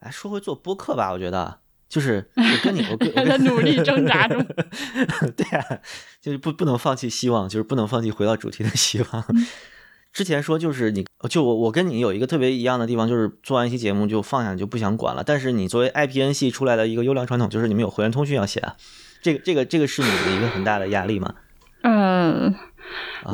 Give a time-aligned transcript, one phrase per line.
[0.00, 1.58] 哎，说回做播客吧，我觉得
[1.88, 4.44] 就是我 跟你，我跟在努力挣扎中。
[5.36, 5.80] 对啊，
[6.20, 9.24] 就是不不能放弃希望，就是不能放弃回到主题的希望。
[10.12, 15.22] 之前说就是你就我我跟你有一个特别一样的地方，就是做完一期节目就放下就不想管了。
[15.22, 18.62] 但是你作为 IPN 系出来的一个优良传统，就是你们有会员通讯要写，
[19.20, 21.34] 这个这个这个是你的一个很大的压力吗？
[21.88, 22.54] 呃，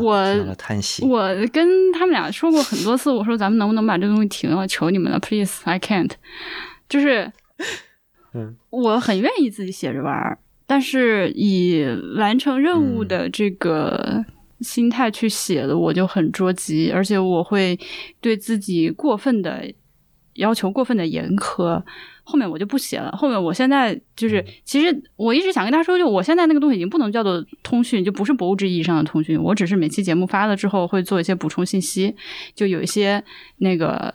[0.01, 4.67] 我叹息，我跟他们俩说过很多次， 我说咱们能不能把这个东西停了？
[4.69, 6.11] 求你们了，please，I can't。
[6.89, 7.33] 就是，
[8.35, 11.85] 嗯，我很愿意自己写着玩儿，但是以
[12.17, 14.25] 完成任务的这个。
[14.63, 17.77] 心态去写的，我就很着急，而且我会
[18.21, 19.69] 对自己过分的
[20.35, 21.83] 要求过分的严苛。
[22.25, 23.11] 后面我就不写了。
[23.13, 29.37] 后面我现在就是，其实我一直想跟他说，就我现在那个东西已经不能叫做通讯，就不是博物志意义上的通讯。
[29.43, 32.15] 我只是每期节目发了之后会做一些补充信息，
[32.55, 33.23] 就有一些
[33.59, 34.15] 那个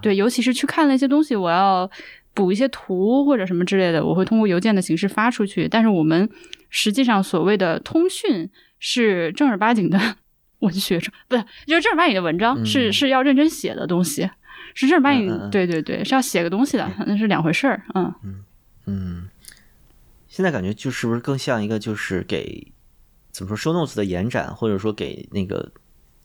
[0.00, 1.90] 对，尤其是去看了一些东西，我要
[2.34, 5.66] 补一些图或者什么之类的，我会通过邮件的形式发出去。
[5.66, 6.28] 但是我们
[6.68, 8.48] 实际上所谓的通讯。
[8.82, 10.00] 是正儿八经的
[10.60, 14.26] 文学，不是就是正儿八经的文章，是是要认真写的东西，
[14.74, 18.44] 是正儿八经，对对对，是要写个东西的，那是两回事儿，嗯嗯
[18.86, 19.28] 嗯。
[20.28, 22.72] 现在感觉就是不是更像一个就是给
[23.30, 25.70] 怎么说 show notes 的延展，或者说给那个。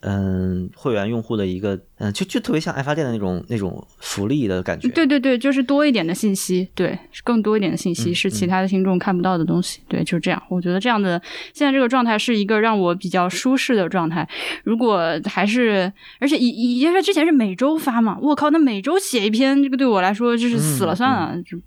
[0.08, 4.88] 嗯，会员用户的一个，嗯，就就特别像爱发电的那种那种福利的感觉。
[4.90, 9.80] 对对对，就是多一点的信息，对，更多一点的信息是其他的听众看不到的东西。
[9.88, 10.40] 对，就是这样。
[10.48, 11.20] 我觉得这样的
[11.52, 14.28] 现在这个状态是一个让我比较舒适的状态。
[14.62, 21.58] 如果还是，而且以以因为之前是每周发嘛，我靠，那每周写一篇，这个对我来说就是死了算了，就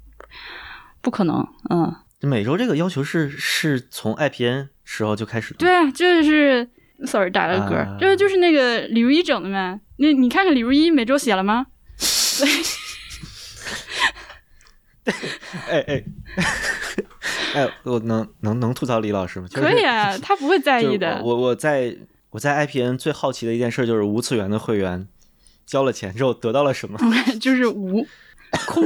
[1.02, 1.46] 不可能。
[1.70, 5.58] 嗯，每周这个要求是是从 IPN 时候就开始的。
[5.58, 6.70] 对啊，就是。
[7.06, 9.80] sorry，打了个嗝，这个就是那个李如一整的呗。
[9.98, 11.68] 那你看看李如一每周写了吗？
[15.70, 16.04] 哎哎
[17.56, 19.48] 哎，我能能能吐槽李老师吗？
[19.52, 21.20] 可以啊， 他不会在意的。
[21.24, 21.96] 我我在
[22.30, 25.08] 我在 IPN 最好奇的一件事就是无次元的会员
[25.66, 27.00] 交了钱之后得到了什么？
[27.42, 28.06] 就是无
[28.68, 28.84] 空，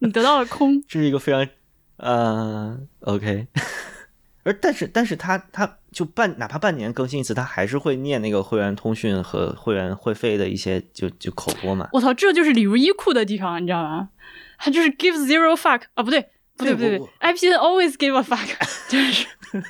[0.00, 0.82] 你得到了空。
[0.88, 1.46] 这是一个非常
[1.98, 3.46] 呃 OK。
[4.44, 11.88] 而但是但是他他就半哪怕半年更新一次，他还是会念那个会员通讯和会员会费的一些就就口播嘛。
[11.92, 14.10] 我操，这就是李如一酷的地方，你知道吗？
[14.58, 16.20] 他就是 give zero fuck 啊，不对
[16.56, 18.46] 不对不对，IPN always give a fuck，
[18.88, 19.26] 就是，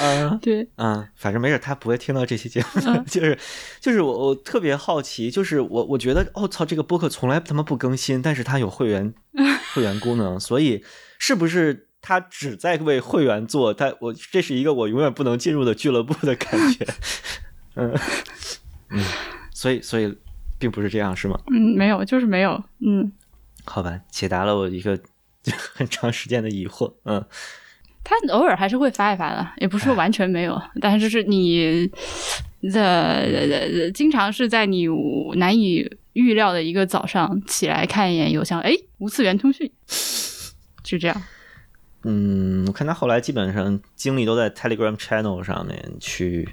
[0.00, 3.38] 嗯对嗯，反正没事，他不会听到这期节目， 就是
[3.80, 9.14] 就是我我特别好奇，就是我我觉得哦操，这个播客从来他妈不更新，但是他有会员
[9.74, 10.84] 会员功能，所以
[11.18, 11.88] 是不是？
[12.02, 16.86] 他只在为会员做，他我这是一个我永远不能进入的俱乐部的感觉，
[17.76, 17.98] 嗯。
[18.94, 19.02] 嗯，
[19.54, 20.14] 所以所以
[20.58, 21.40] 并不是这样是吗？
[21.50, 23.10] 嗯，没有，就是没有，嗯，
[23.64, 25.00] 好吧，解答了我一个
[25.72, 27.24] 很长时间的疑惑，嗯，
[28.04, 31.90] 他偶尔还是会发一发的，也不是说完全没有，但是就是你
[32.70, 34.86] 的经常是在你
[35.36, 39.72] 难以预料的一个早上起来看一眼邮箱，哎，无次元通讯，
[40.82, 41.22] 就这样。
[42.04, 46.48] 嗯，我看他后来基本上精力都在 Telegram Channel 上面去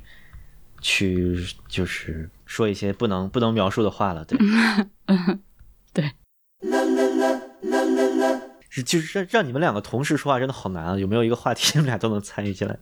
[0.79, 4.37] 去，就是说一些不能不能描述的话了，对，
[5.91, 6.11] 对，
[8.69, 10.97] 是就是让让你们两个同时说话真的好难啊！
[10.97, 12.81] 有没有一个话题你们俩都能参与进来的？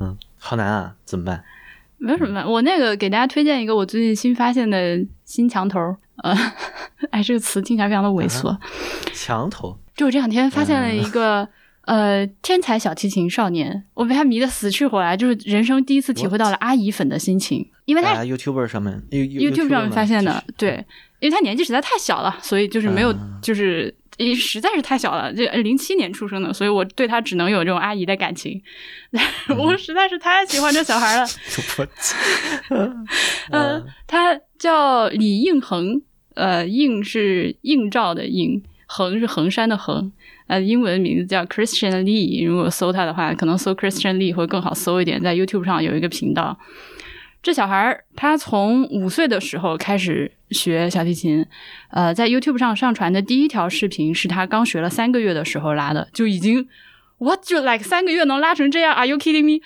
[0.00, 1.44] 嗯，好难啊，怎么办？
[1.98, 5.78] 没有什么办，我那个给大家推荐一个我最近新发现的新墙头，
[6.22, 6.34] 呃，
[7.12, 8.56] 哎，这个词听起来非常的猥琐，
[9.12, 11.46] 墙头，就我这两天发现了一个。
[11.86, 20.84] 呃，天才小提琴少年，我被他迷得死去活来，就是人生第一次体会到了阿姨粉的心情，因为他 YouTube 上面，YouTube 上面发现的，对，
[21.20, 23.94] 因为他年纪实在太小了，所以就是没有，就是
[24.34, 28.60] 实在是太小了，就零七年出生的，所以我对他只能有这种阿姨的感情，
[29.56, 31.26] 我实在是太喜欢这小孩了。
[33.52, 36.02] 呃，他叫李应恒，
[36.34, 40.10] 呃，应是映照的映，恒是衡山的衡。
[40.46, 42.46] 呃，英文名字叫 Christian Lee。
[42.46, 45.20] 如果搜他的话，可能搜 Christian Lee 会更好搜一点。
[45.22, 46.58] 在 YouTube 上有一个频道。
[47.42, 51.44] 这小孩儿他从五岁的时候开始学小提琴。
[51.90, 56.68] 呃，在 YouTube 上上传的第一条视频是他刚学了三个月的时候拉的，就已经
[57.18, 59.62] What 就 like 三个月能拉成这样？Are you kidding me？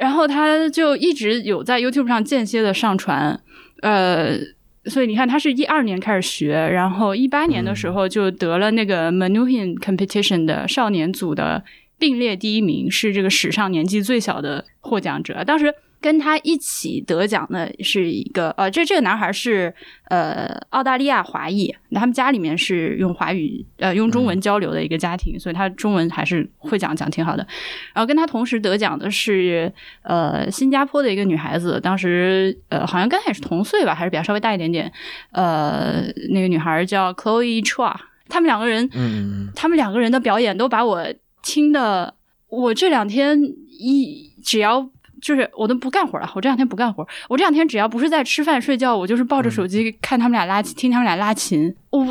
[0.00, 3.40] 然后他就一直有在 YouTube 上间歇的上传。
[3.82, 4.38] 呃。
[4.86, 11.64] 所以你看，他是一二年开始学，然后一八年的时候就得了那个 Manuhin Competition 的少年组的
[11.98, 15.42] 并列第一名，是这个史上年纪最小的获奖者。
[15.44, 15.72] 当时
[16.04, 19.74] 跟他一起得奖的是一个呃，这这个男孩是
[20.10, 27.46] 呃澳大利亚华裔，他们家里面是用华语呃用中文交流的一个家庭，所以他中文还是会讲，讲挺好的。
[27.94, 29.72] 然后跟他同时得奖的是
[30.02, 34.92] 呃新加坡的一个女孩子，当时呃好像跟他也是同岁吧，还是比较稍微大一点点。
[35.32, 36.02] 呃，
[36.32, 37.96] 那个女孩叫 Chloe Chua，
[38.28, 41.06] 他们两个人，嗯，他们两个人的表演都把我
[41.42, 42.12] 听的，
[42.48, 44.90] 我这两天一只要。
[45.24, 47.02] 就是我都不干活了，我这两天不干活。
[47.30, 51.74] 我这两天只要不是在吃饭睡觉，我就是抱着手机看他们俩拉琴，听他们俩拉琴。
[51.88, 52.02] 我，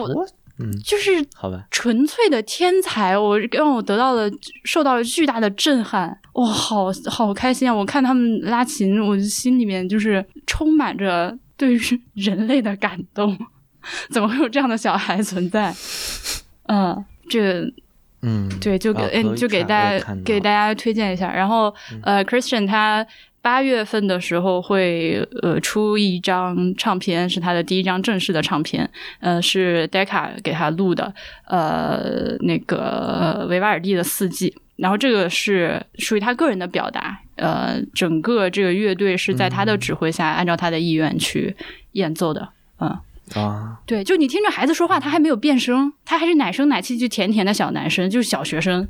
[0.58, 4.28] 嗯，就是好吧，纯粹的天才，我让我得到了
[4.64, 6.20] 受到了巨大的震撼。
[6.34, 7.76] 哇，好好开心啊！
[7.76, 11.80] 我看他们拉琴，我心里面就是充满着对于
[12.16, 13.38] 人类的感动。
[14.10, 15.72] 怎么会有这样的小孩存在？
[16.66, 17.72] 嗯，这。
[18.24, 21.32] 嗯，对，就给嗯，就给大家给大家推荐一下。
[21.32, 23.06] 然后呃，Christian 他
[23.42, 28.90] 八月份的时候会呃出一张唱片，是他的第一张正式的唱片，
[29.20, 31.14] 呃，是 Decca 给他录的，
[31.48, 34.56] 呃，那个维瓦尔第的四季。
[34.78, 41.56] 然后这个是属于他个人的表达，呃，整个这个乐队是在他的指挥下，按照他的意愿去
[41.92, 42.50] 演奏的，
[42.80, 42.98] 嗯。
[43.34, 48.88] 啊，对，就你听着孩子说话，他还没有变声，他还是奶声奶气，就甜甜的小男生，就是小学生。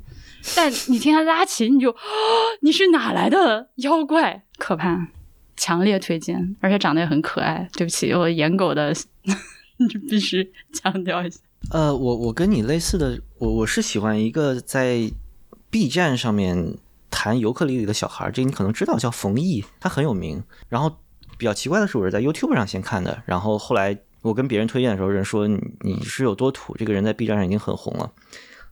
[0.56, 1.96] 但你听他拉琴，你就，
[2.62, 4.44] 你是哪来的妖怪？
[4.58, 5.08] 可怕，
[5.56, 7.70] 强烈推荐，而且长得也很可爱。
[7.74, 8.92] 对不起，我颜狗的，
[9.78, 11.40] 你必须强调一下。
[11.72, 15.10] 呃，我我跟你类似的，我我是喜欢一个在
[15.70, 16.76] B 站上面
[17.10, 20.44] 弹尤克里里的小孩，这你可能知道，叫冯毅，他很有名。
[20.68, 20.98] 然后
[21.38, 23.98] 比较奇怪的是，我是在 YouTube 上先看的，然后后来。
[24.24, 26.76] 我跟别人推荐的时候，人说你你是有多土？
[26.76, 28.12] 这个人在 B 站上已经很红了，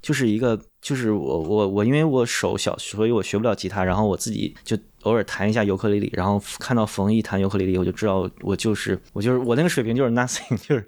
[0.01, 10.86] 就是一个就是我我我因为我手小，所以我学不了吉他，然后我自己就偶尔弹一下尤克里里，然后看到冯一弹尤克里里，我就知道我就是我就是我那个水平就是 nothing，就是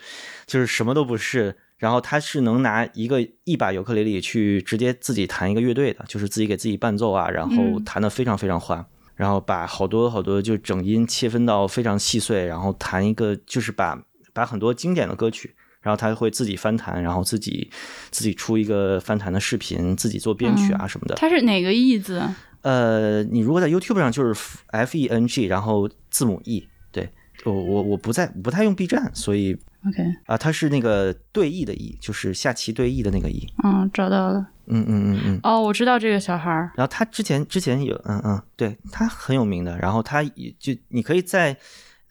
[0.48, 1.56] 就是什么都不是。
[1.78, 14.02] 然后他是能拿一个一把尤克里里去直接自己弹一个乐队的，就是自己给自己伴奏啊，然后弹的非常非常欢，然后把好多好多就整音切分到非常细碎，然后弹一个就是把。
[14.34, 17.70] 把很多经典的歌曲，然后他会自己翻弹，然后自己
[18.10, 21.16] 自己出一个翻弹的视频，自己做编曲啊什么的。
[21.16, 22.22] 他是哪个 E 字？
[22.62, 26.68] 呃，你如果在 YouTube 上就是 F E N G，然后字母 E。
[26.92, 27.10] 对，
[27.44, 29.54] 我我我不在不太用 B 站，所以
[29.86, 33.46] OK 啊，他是那个对弈的弈，就是下棋对弈的那个弈。
[33.64, 34.48] 嗯，找到了。
[34.68, 35.40] 嗯嗯嗯嗯。
[35.44, 36.72] 哦，我知道这个小孩儿。
[36.76, 39.78] 然后他之前之前有嗯嗯，对他很有名的。
[39.80, 41.58] 然后他也就你可以在。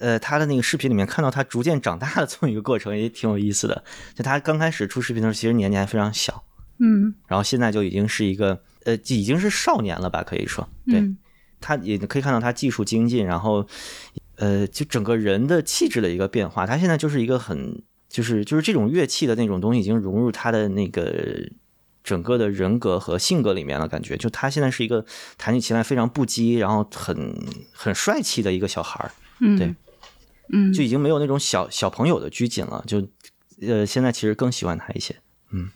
[0.03, 3.85] 呃，他的那个视频里面看到他逐渐长大的这么一个过程，也挺有意思的。
[4.17, 6.43] 就他刚开始出视频的时候，其实年纪还非常小，
[6.81, 10.69] 嗯，然后现在就已经是一个呃，已经是少年了吧，可以说。
[10.87, 11.01] 对，
[11.61, 13.65] 他也可以看到他技术精进，然后
[14.39, 16.67] 呃，就整个人的气质的一个变化。
[16.67, 21.49] 他现在就是一个很，就是就是这种乐器的那种东西已经融入他的那个
[22.03, 25.07] 整个的人格和性格里面了，感觉就他现在是一个
[25.39, 27.37] 弹起琴来非常不羁，然后很
[27.73, 29.73] 很帅气的一个小孩儿，嗯，对。
[30.53, 33.07] 嗯，就已经没有那种小小朋友的拘谨了，就，
[33.61, 35.17] 呃，现在其实更喜欢他一些。
[35.51, 35.69] 嗯，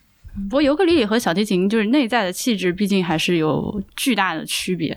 [0.49, 4.96] 不过尤克里里和小提琴就是内在的气质，毕竟还是有巨大的区别。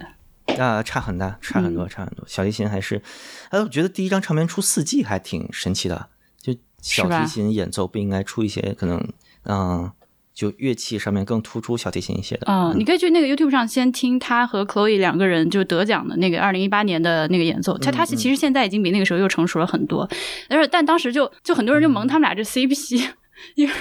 [0.57, 2.23] 啊，差很大，差很多，差很多。
[2.27, 3.01] 小提琴还是，
[3.49, 6.09] 哎，我觉得第一张唱片出四季还挺神奇的，
[6.41, 9.07] 就小提琴演奏不应该出一些可能，
[9.43, 9.91] 嗯。
[10.39, 12.47] 就乐器上面更突出小提琴一些的。
[12.47, 17.77] 嗯，你可以去那个 YouTube 上先听他和 Chloe 两个人就得奖的那个二零一八年的那个演奏。
[17.77, 20.09] 他他其实现在已经比那个时候又成熟了很多，
[20.47, 23.09] 但是但当时就就很多人就蒙他们俩这 CP，
[23.55, 23.73] 因为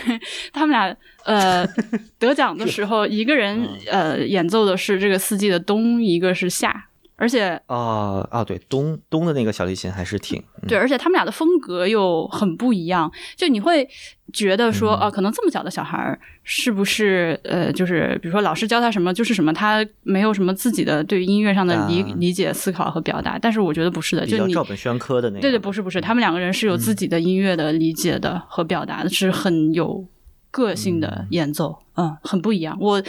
[0.52, 1.64] 他们俩呃
[2.18, 6.86] 得奖的时候，一个人呃演奏的是这个四季的冬，一个是夏。
[7.20, 13.88] 而且啊啊，对，东东的那个小提琴还是挺对，而且他们俩的风格又很不一样，就你会
[14.32, 23.36] 觉得说，啊，可能这么小的小孩儿是不是呃，就是比如说老师教他什么就是什么，他没有什么自己的对音乐上的理理解、思考和表达。
[23.36, 30.06] 但是我觉得不是的，就你照本宣科的那对对，不是不是，他们两个人是有自己的音乐的理解的和表达的，是很有。
[30.50, 32.76] 个性的演奏，嗯，很不一样。
[32.80, 33.02] 我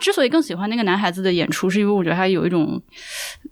[0.00, 2.80] 之所以更喜欢那个男孩子的演出，是因为我觉得他有一种，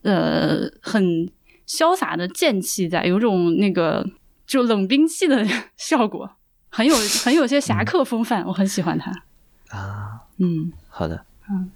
[0.02, 1.28] 呃，很
[1.66, 4.06] 潇洒的剑气在，有种那个
[4.46, 5.46] 就冷兵器的
[5.76, 6.30] 效果，
[6.68, 9.10] 很有很有些侠客风范，我很喜欢他。
[9.70, 11.70] 啊，嗯，好的，嗯，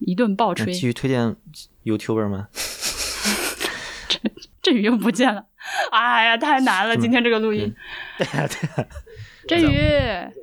[0.00, 0.72] 一顿暴吹。
[0.72, 1.36] 继续推荐
[1.84, 2.48] YouTuber 吗？
[4.08, 4.18] 这
[4.62, 5.44] 这鱼又不见了，
[5.90, 6.96] 哎呀，太难了！
[6.96, 7.74] 今天这个录音，
[8.18, 8.88] 对呀对呀。
[9.46, 9.78] 振宇，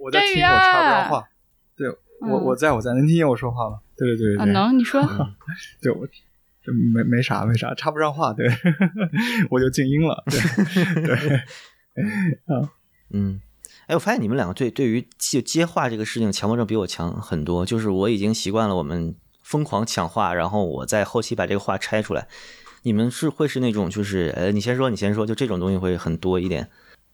[0.01, 1.29] 我在听，我插不上话。
[1.75, 1.89] 对
[2.21, 3.79] 我，我在我在，能听见我说话吗？
[3.97, 5.01] 对对对对，能，你说。
[5.81, 6.07] 对我，
[6.93, 8.47] 没没啥没啥，插不上话，对，
[9.49, 10.39] 我就静音了，对
[11.01, 11.37] 对，
[12.45, 12.69] 啊，
[13.09, 13.41] 嗯，
[13.87, 22.27] 哎，我发现你们两个对对于接接话这个事情强迫症比我强很多，就是我已经习惯了我们疯狂抢话，然后我在后期把这个话拆出来。
[22.83, 26.67] 你们是会是那种就是呃，你先说，你先说，就这种东西会很多一点。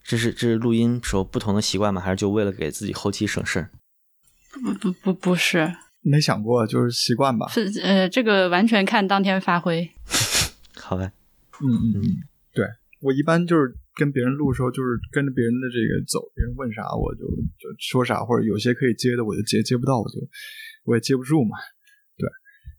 [0.08, 2.00] 这是这是录音时候不同的习惯吗？
[2.00, 3.70] 还是就为了给自己后期省事儿？
[4.64, 7.46] 不不不不是，没想过，就是习惯吧。
[7.50, 9.92] 是呃，这个完全看当天发挥。
[10.80, 11.12] 好吧。
[11.60, 12.02] 嗯嗯嗯，
[12.54, 12.66] 对
[13.02, 17.28] 我一般就是跟别人录的时候，就是跟着别人的这个走，别人问啥我就
[17.60, 20.16] 就说啥，或者有些可以接的我就接，接不到我就
[20.86, 21.58] 我也接不住嘛。
[22.16, 22.30] 对，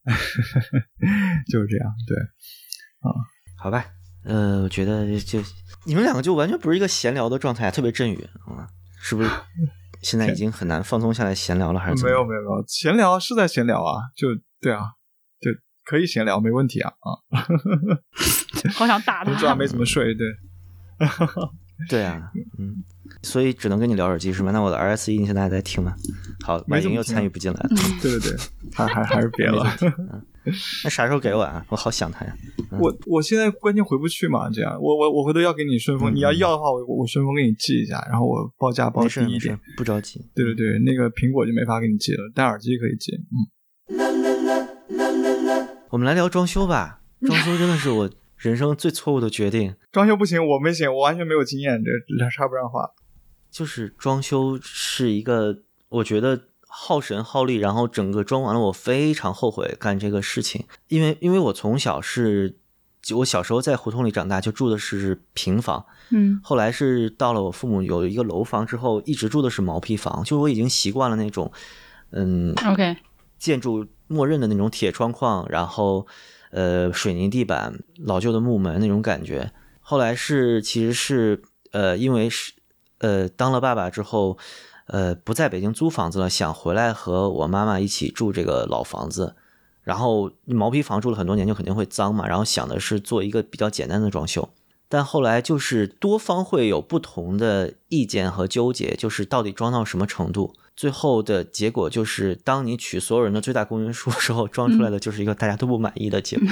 [1.53, 1.93] 就是这样。
[2.07, 2.17] 对。
[3.01, 3.13] 啊，
[3.59, 3.85] 好吧，
[4.25, 5.41] 呃，我觉得就
[5.85, 8.69] 你们两个就完全不是一个闲聊的状态，特别振宇啊，
[9.01, 9.31] 是不是？
[10.03, 14.29] 现在已经很难放松下来闲聊了，还是没有没有没有闲聊是在闲聊啊，就
[14.61, 14.93] 对啊，
[15.41, 15.51] 就
[15.85, 17.19] 可以闲聊，没问题啊啊
[18.75, 20.27] 好想打他，昨晚没怎么睡，对，
[21.89, 22.85] 对啊，嗯。
[23.23, 24.53] 所以只能跟你聊耳机是吗？
[24.53, 25.95] 那我的 RSE 你现在还在听吗？
[26.45, 27.69] 好，婉莹又参与不进来了。
[28.03, 28.37] 对对对，
[28.75, 29.65] 还还还是别了。
[30.85, 31.65] 那啥时候给我啊？
[31.69, 32.37] 我好想他呀。
[32.79, 40.21] 我我现在关键回不去嘛，这样我我我回头要给你顺丰，你要要的话，我我顺丰给你寄一下，然后我报价报低一点，不着急。
[40.35, 43.13] 对对对，那个苹果就没法给你寄了，戴耳机可以寄。
[43.15, 43.49] 嗯。
[45.91, 49.75] 我们来聊装修吧，装修真的是我人生最错误的决定。
[49.91, 52.91] 装修不行，我没行，我完全没有经验，这插不上话。
[53.51, 56.39] 就是装修是一个，我觉得
[56.81, 62.57] 耗神耗力，然后整个装完了，我非常后悔干这个事情，因为因为我从小是，
[63.17, 71.51] 我小时候在胡同里长大，就住的是平房，嗯，后来是到了我父母有一个楼房之后，一直住的是毛坯房，就是我已经习惯了那种，
[72.13, 72.97] 嗯，OK，
[73.39, 76.07] 建筑默认的那种铁窗框，然后
[76.53, 81.43] 呃水泥地板、老旧的木门那种感觉，后来是其实是
[81.73, 82.53] 呃因为是。
[83.01, 84.37] 呃，当了爸爸之后，
[84.89, 89.37] 呃，不在北京租房子了，想回来和我妈妈一起住这个老房子。
[89.83, 92.27] 然后毛坯房住了很多年，就肯定会脏嘛。
[92.29, 94.51] 然后想的是做一个比较简单的装修，
[94.87, 100.55] 但后来就是多方会有不同的意见和纠结，就是到底装到什么程度。
[100.77, 106.49] 最后的结果就是，当你取所有人的最大公约数时候，装出来的就是一个大家都不满意的结果。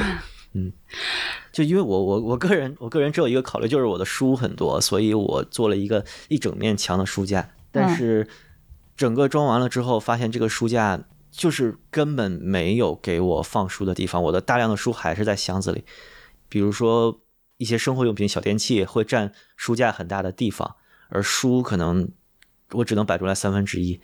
[0.55, 0.73] 嗯，
[1.53, 7.51] 就因为我我我个人我个人只有一个考虑，就是我的书很多，所以我做了一个一整面墙的书架。
[7.77, 8.27] 但是
[8.97, 14.23] 整个装完了之后，发现这个书架就是根本没有给我放书的地方。
[14.23, 15.85] 我的大量的书还是在箱子里，
[16.49, 17.21] 比如说
[17.59, 20.77] 一些生活用品、小电器会占书架很大的地方，
[21.11, 22.09] 而书可能
[22.73, 24.01] 我只能摆出来三分之一。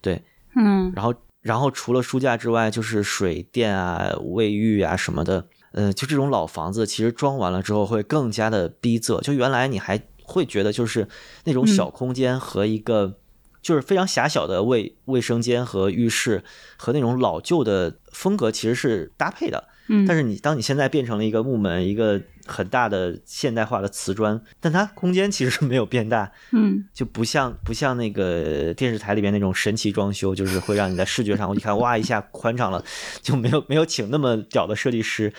[0.00, 0.22] 对，
[0.56, 5.46] 嗯，然后然后除了书架之外，就是水电啊、卫浴啊什么的。
[5.72, 9.22] 呃，就这种老房子，其实装完了之后会更加的逼仄。
[9.22, 9.96] 就原来你还
[10.32, 11.06] 会觉得，就是
[11.44, 13.18] 那种小空间和一个
[13.60, 16.42] 就是非常狭小的卫卫生间和浴室
[16.76, 19.68] 和那种老旧的风格其实是搭配的。
[19.88, 26.30] 嗯，但是你当你现在变成了一个木门，一个很大的现代化的瓷砖，但它空间其实是没有变大。
[26.52, 32.84] 嗯， 就不像不像那个电视台里边那种神奇装修，就是会让你在视觉上我一看哇一下宽敞了，
[33.20, 35.32] 就没有没有请那么屌的设计师。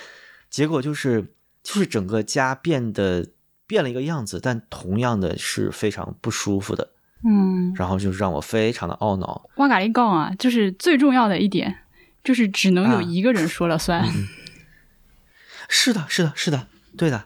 [0.50, 1.34] 结果就是，
[1.64, 3.26] 就是整个家变得
[3.74, 6.90] 变了一个样子，但同样的是非常不舒服的，
[7.26, 9.50] 嗯，然后就是让我非常的懊恼。
[9.56, 11.80] 哇嘎利杠啊，就是最重要的一点，
[12.24, 14.08] 就是只能有一个人说了算。
[15.68, 17.26] 是的，是的，是的，对的，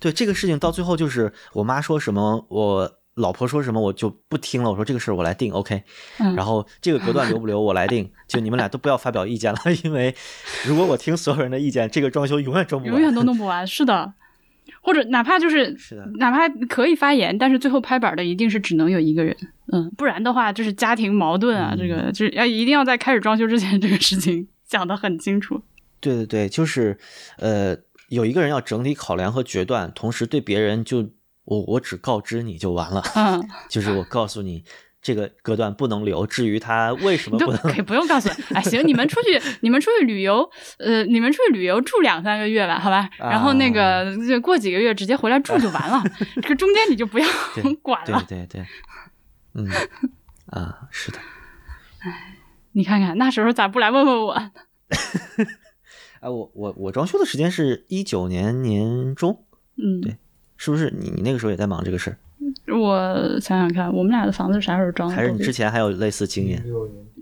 [0.00, 2.96] 对这个事情到最后就是我妈说什么我。
[3.16, 4.70] 老婆说什么我就不听了。
[4.70, 5.82] 我说这个事儿我来定，OK。
[6.36, 10.14] 然后这个隔断留不留我来定，就你们俩都不要发表意见了， 因为
[10.64, 13.66] 如果我听所有人的意见，这个装修永远装不完，永远都弄不完。
[13.66, 14.14] 是的，
[14.80, 19.36] 或者哪怕就是是的，哪怕可以发言，但是最后拍板的一定是只能有一个人。
[19.72, 25.62] 嗯，不然的话就是家庭矛盾啊，这个就是要一定要在开始装修之前这个事情 讲得很清楚。
[26.00, 26.98] 对对对，就是
[27.38, 27.76] 呃，
[28.08, 31.10] 有一个人要整体考量和决断，同时对别人就。
[31.44, 34.62] 我我只告知你就完了，嗯， 就是我告诉你
[35.02, 36.26] 这个隔断不能留。
[36.26, 38.28] 至于他为什么不能，可以不用告诉。
[38.54, 43.08] 哎，行，你们出去，你们出去旅游，呃，你们出去旅游住两三个月吧，好吧。
[43.18, 46.02] 然后那个就过几个月直接回来住就完了，
[46.42, 47.26] 这个中间你就不要
[47.82, 48.24] 管了。
[48.28, 48.66] 对对对，
[49.54, 49.68] 嗯
[50.46, 51.18] 啊，是的。
[52.00, 52.36] 哎，
[52.72, 54.32] 你看看那时候咋不来问问我？
[54.32, 54.52] 哎，
[56.28, 59.44] 我我我装修的时间是一九年年中，
[59.76, 60.16] 嗯，对。
[60.62, 62.18] 是不是你你那个时候也在忙这个事儿？
[62.72, 65.16] 我想想看，我们俩的房子啥时候装的？
[65.16, 66.62] 还是你之前还有类似经验？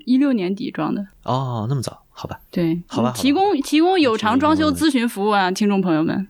[0.07, 1.07] 一六年，底装的。
[1.25, 2.05] 哦，那么早。
[2.11, 6.27] 好吧，对，好吧好吧提供提供有偿装修咨询服务啊，听众朋友们，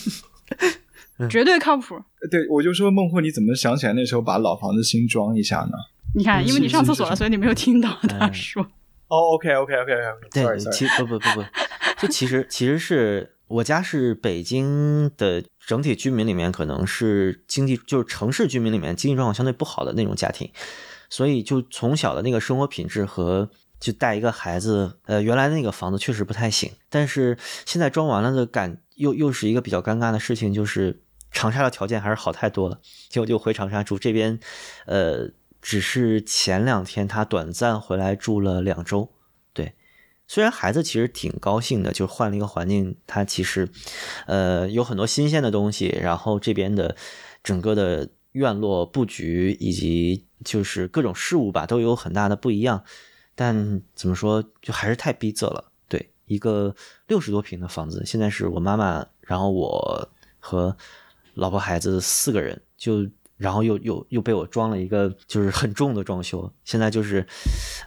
[1.30, 1.98] 绝对靠谱。
[2.30, 5.72] 对，我就说孟获，你怎么想起来那时候把老房子新装一下呢？
[6.14, 8.62] 你看，因为你上厕所了，所以你没有听到他嗯说。
[9.08, 11.44] 哦，OK，OK，OK，OK，Sorry，对，Sorry，其不不不不，
[12.02, 20.48] 就其实其实是我家是北京的整体居民里面，可能是经济就是城市居民里面经济状况相对不好的那种家庭，
[21.08, 31.02] 所以就从小的那个生活品质和就带一个孩子，呃，原来那个房子确实不太行，但是现在装完了的感又又是一个比较尴尬的事情，就是
[31.32, 32.78] 长沙的条件还是好太多了，
[33.08, 34.38] 结果就回长沙住这边，
[34.86, 35.28] 呃，
[35.60, 39.10] 只是前两天他短暂回来住了两周，
[40.30, 43.68] 虽然孩子其实挺高兴的，就换了一个环境，他其实，
[44.28, 46.94] 呃，有很多新鲜的东西，然后这边的
[47.42, 52.84] 整个的院落布局以及就是各种事物吧，都有很大的不一样。
[53.34, 55.72] 但怎么说，就还是太逼仄了。
[55.88, 56.76] 对，一个
[57.08, 60.08] 六十多平的房子，现在是我妈妈，然后我
[60.38, 60.76] 和
[61.34, 63.04] 老婆孩子四个人，就
[63.36, 67.26] 然后又又又被我装了一个就是很重的装修，现在就是，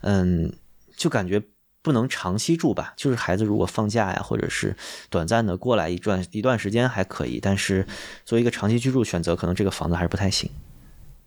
[0.02, 0.52] 嗯，
[0.98, 1.42] 就感觉
[1.84, 2.94] 不能长期住吧。
[2.98, 4.76] 就是孩子如果放假呀，或者是
[5.12, 7.86] 短暂的过来一段一段时间还可以，但是
[8.26, 10.50] 作为一个长期居住选择，可能这个房子还是不太行。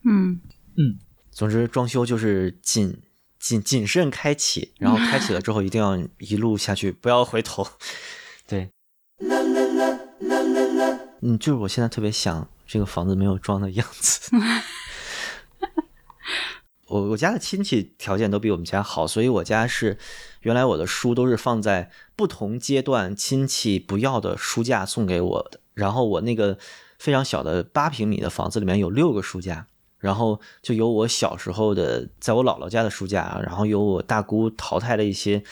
[0.05, 0.41] 嗯
[0.77, 0.99] 嗯，
[1.31, 3.01] 总之，装修就是谨
[3.39, 7.67] 谨谨慎开启，然后开启了之后一定要一路下去，不要回头。
[8.49, 8.71] 对，
[11.23, 14.31] 嗯，就是我现在特别想这个房子没有装的样子。
[16.88, 19.99] 我我家的亲戚条件都比我们家好，所以我家是
[20.43, 26.57] 原来我的书都是放在不同阶段亲戚不要的书架送给我的，然后我那个
[26.99, 29.66] 非常小的八平米的房子里面有六个书架，
[29.99, 35.43] 然后就有我小时候的，在我姥姥家的书架，然后有我大姑淘汰的一些，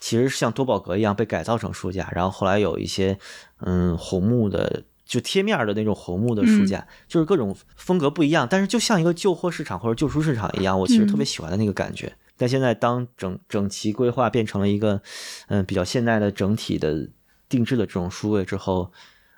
[0.00, 3.16] 其实像多宝格一样被改造成书架，然后后来有一些
[3.60, 12.12] 嗯红木的，就贴面的那种红木的书架，就是各种风格不一样，但是就像一个旧货市场或者旧书市场一样，我其实特别喜欢的那个感觉。
[12.36, 15.02] 但现在当整整齐规划变成了一个
[15.48, 17.08] 嗯比较现代的整体的
[17.48, 18.92] 定制的这种书柜之后，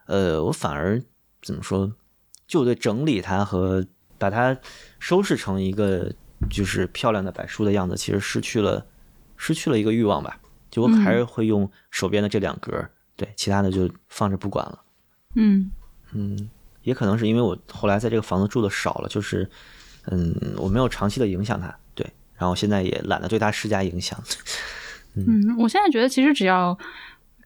[0.04, 1.02] 呃，我反而
[1.40, 1.90] 怎么说，
[2.46, 3.86] 就对整理它和
[4.18, 4.54] 把它
[4.98, 6.12] 收拾成一个
[6.50, 8.84] 就是漂亮的摆书的样子，其实失去了
[9.38, 10.38] 失去了一个欲望吧。
[10.70, 14.81] 就我还是会用手边的这两格，对，其他的就放着不管了。
[15.34, 15.70] 嗯
[16.12, 16.50] 嗯，
[16.82, 19.48] 也可能是因为我后来在这个房子住的少了，就是
[20.06, 24.18] 嗯，我没有长期的影响它，对，然后现在也懒得对它施加影响。
[25.14, 26.78] 嗯，我现在觉得其实只要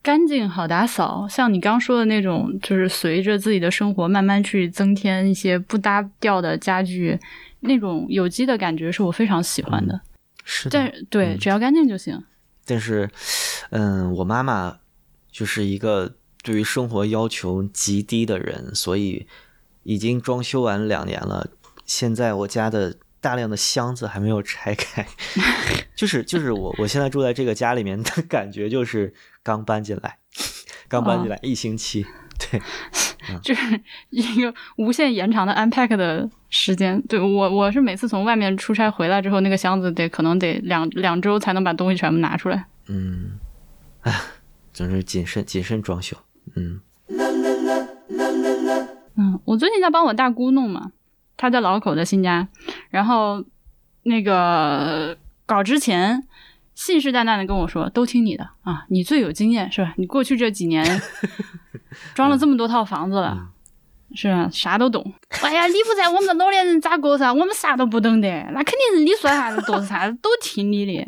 [0.02, 7.18] 干净好打扫，像你刚说的那种，就是随着自己的生活慢慢去增添一些不搭调的家具，
[7.60, 10.00] 那种有机的感觉是我非常喜欢的。
[10.44, 12.22] 是的，但对，只要干净就行。
[12.64, 13.10] 但是，
[13.70, 14.78] 嗯，我妈妈
[15.30, 16.14] 就是一个
[16.46, 19.26] 对于生活要求极低的人，所以
[19.82, 21.50] 已经装修完两年了。
[21.84, 25.04] 现在我家的大量的箱子还没有拆开，
[25.96, 30.18] 就是就是我我现在住在这个家里面的感觉就是刚搬进来，
[30.86, 32.06] 刚搬进来一星期，
[32.38, 32.62] 对，
[33.42, 33.80] 就是
[34.10, 37.02] 一个无限延长的 unpack 的时间。
[37.08, 42.66] 对我，我是每次从外面出差回来之后，那个箱子得可能得两两周才能把东西全部拿出来。
[42.86, 43.40] 嗯，
[44.02, 44.14] 哎，
[44.72, 46.16] 总是谨慎谨慎装修，
[46.54, 46.80] 嗯
[49.16, 50.92] 嗯，我最近在帮我大姑弄嘛，
[51.36, 52.46] 她在老口的新家，
[52.90, 53.44] 然后
[54.02, 56.26] 那个搞之前
[56.74, 59.94] 信誓旦旦的跟我说，都听你的啊，你最有经验是吧？
[59.96, 60.84] 你过去这几年
[62.14, 63.50] 装了这么多套房子了。
[64.14, 65.12] 是啊，啥都懂。
[65.42, 67.32] 哎呀，你不在，我们的老年人咋过噻？
[67.32, 71.06] 我们啥都不懂的，那肯定是你说啥子都是啥子，都听你的。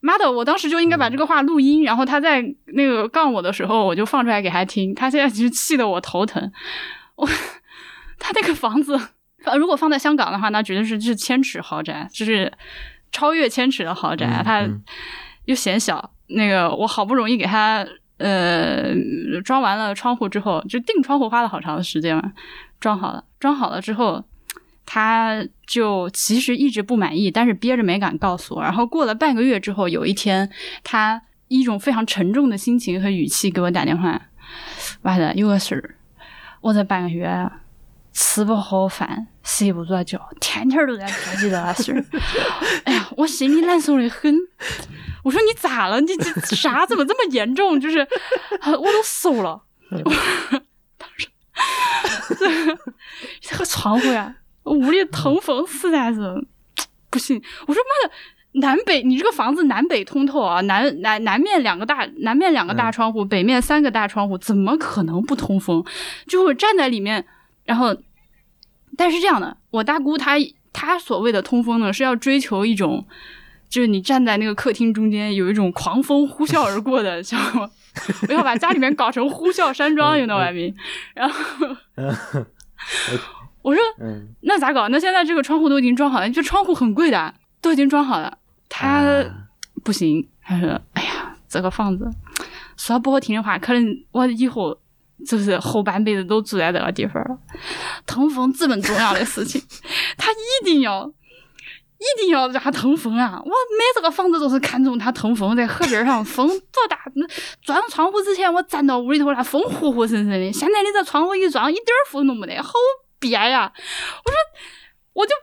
[0.00, 4.94] 妈的，我当时就应该把这个话录音，然后他在那个杠我的时候，我就放出来给他听。
[4.94, 6.52] 他现在其实气得我头疼。
[7.16, 7.26] 我
[8.18, 8.96] 他那个房子，
[9.56, 12.52] 如果放在香港的话，那绝对是是千尺豪宅，就是
[13.10, 14.26] 超越千尺的豪宅。
[14.26, 14.82] 嗯他嗯
[15.46, 17.84] 又显小，那个我好不容易给他
[18.18, 18.94] 呃
[19.44, 22.32] 装完了窗户之后，就订窗户花了好长的时间嘛，
[22.78, 24.24] 装好了，装好了之后。
[24.90, 28.62] 他就其实一直不满意，但是憋着没敢告诉我。
[28.62, 30.50] 然后过了半个月之后，有一天，
[30.82, 34.18] 他一种非常沉重的心情和语气给我打电话
[35.02, 35.96] ：“完了，有个事儿，
[36.62, 37.28] 我这半个月
[38.14, 42.02] 吃不好饭，睡不着觉，天天都在惦记这个事儿。
[42.84, 44.34] 哎呀，我心里难受的很。
[45.22, 46.00] 我说你咋了？
[46.00, 47.78] 你这啥怎么这么严重？
[47.78, 47.98] 就是
[48.60, 49.62] 啊我都瘦了。
[49.90, 50.10] 我
[50.96, 51.28] 当时
[53.42, 54.36] 这个窗户呀。
[54.70, 56.46] 屋里腾风实在是
[57.10, 58.14] 不行，我说妈的，
[58.60, 65.84] 南北，你这个房子南北通透啊，南南南面两个大，南面两个大窗户，北面三个大窗户，怎么可能不通风？
[66.26, 67.24] 就我站在里面，
[67.64, 67.96] 然后，
[68.96, 70.36] 但是这样的，我大姑她
[70.72, 73.06] 她所谓的通风呢，是要追求一种，
[73.68, 77.70] 就是你站在那个客厅中间，有一种狂风呼啸而过的 效果。
[78.28, 80.74] 我要把家里面搞成呼啸山庄，you know what I mean？
[81.14, 81.34] 然后
[83.62, 84.88] 我说，嗯那咋搞？
[84.88, 88.38] 那现在这个窗户都已经装好了，这窗户很贵的，都已经装好了。
[88.68, 89.24] 他啊
[89.84, 92.08] 不行，他说：“哎呀，这个房子
[92.76, 94.78] 说不好听的话，可能我以后
[95.26, 97.38] 就是后半辈子都住在这个地方了。
[98.06, 99.60] 通风这么重要的事情，
[100.16, 101.12] 他一定要。”
[101.98, 103.42] 一定要让它通风啊！
[103.44, 106.96] 我买这个房子都是看中它通风，在河边上风多大。
[107.16, 107.26] 那
[107.60, 110.52] 装窗户之前，我站到屋里头，那风呼呼声声的。
[110.52, 112.70] 现在你这窗户一装，一点风都没得，好
[113.18, 113.72] 憋呀！
[114.24, 114.36] 我说，
[115.14, 115.34] 我就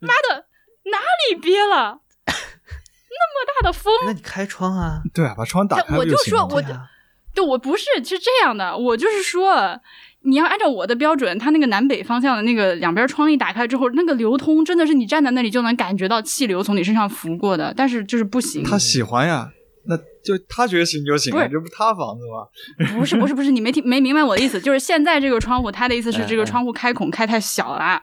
[0.00, 0.46] 妈的
[0.90, 2.00] 哪里憋了？
[2.26, 5.02] 那么大的风，那你开窗啊？
[5.12, 6.86] 对啊，把窗打开我就说我对啊
[7.34, 9.80] 对我不是是这样的，我就是说，
[10.22, 18.64] 你要按照我的标准，它那个南北方向的那个两边窗一打开之后，那个流通真的是你站在那里就能感觉到气流从你身上拂过的，但是就是不行。
[18.64, 19.50] 他喜欢呀，
[19.84, 22.46] 那就他觉得行就行啊，不是这不是他房子吗？
[22.96, 28.02] 不是不是不是，你没听没明白我的意思，就是现在这个窗户，他的意思是这个窗户开孔开太小了。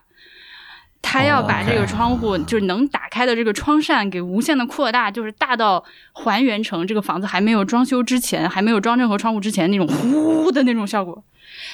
[0.99, 11.23] 他要把这个窗户，就是能打开的这个窗扇给无限的扩大，就是大到还原成这个房子还没有装修之前，还没有装任何窗户之前那种呼的那种效果。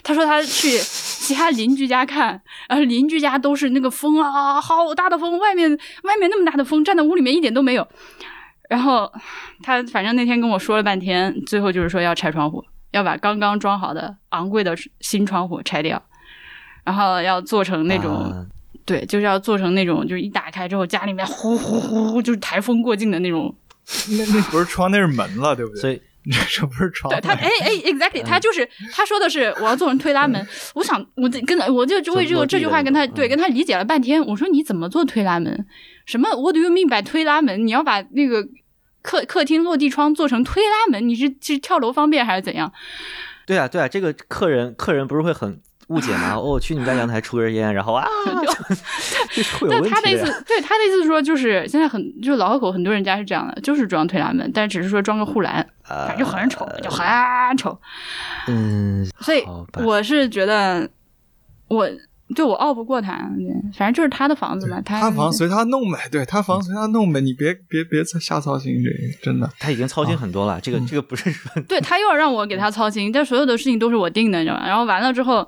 [0.03, 5.71] 他说他去其他邻居家看，然后邻居家都是那个风啊，好大的风，外面
[6.03, 7.87] 外面那么大的风，站在屋里面一点都没有。
[8.69, 9.11] 然后
[9.61, 16.01] 他反正那天跟我说了半天，最后就是说要拆窗户，要把刚刚装好的昂贵的新窗户拆掉，
[16.83, 18.45] 然后要做成那种、啊
[18.85, 23.55] 对，就是要做成那种就是一打开之后家里面呼呼呼就是台风过境的那种。
[24.09, 25.81] 那那不是窗，那是门了，对不对？
[25.81, 26.01] 所以
[26.49, 30.47] 这不是窗对，他，哎哎， exactly，他就是他说的是我要做成推拉门。
[30.73, 34.25] 我想我这跟他我就就为这个这句话跟他对跟他理解了半天。
[34.25, 35.65] 我说你怎么做推拉门？
[36.05, 37.65] 什么？What do you mean by 推拉门？
[37.65, 38.45] 你要把那个
[39.01, 41.07] 客客厅落地窗做成推拉门？
[41.07, 42.71] 你是是跳楼方便还是怎样？
[43.45, 46.35] 对啊，对啊，这个客人客人不是会很误解吗？
[46.35, 48.05] 哦，去你们家阳台抽根烟，然后啊，
[49.31, 57.05] 就是会有但问他的意思对他的意思是说，就是现在很就是老河口很多人家是这样的，就是装推拉门，但只是说装个护栏，反正就很丑，就很
[57.57, 57.79] 丑。
[58.47, 59.43] 嗯，所以
[59.83, 60.89] 我是觉得
[61.67, 61.89] 我。
[62.35, 63.29] 就我拗不过他，
[63.77, 69.49] 反正就是他的房子嘛，他他房随他弄呗，对他房随他弄呗，你别别别瞎操心这个，真的。
[69.59, 74.65] 他已经操心很多了，这个嗯这个不是说对他又要让我给他操心，但所有的事情都是我定的，你知道吗？
[74.65, 75.47] 然后完了之后，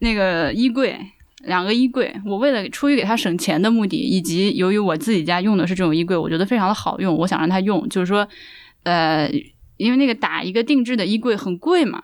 [0.00, 0.98] 那个衣柜
[1.44, 8.26] 两个衣柜，我为了出于给他省钱的目的，以及由于我自己家用的是这种衣柜，我觉得非常的好用，我想让他用，就是说，
[8.82, 9.30] 呃，
[9.76, 12.02] 因为那个打一个定制的衣柜很贵嘛。